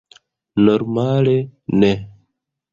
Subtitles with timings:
[0.69, 1.37] Normale,
[1.79, 1.93] ne.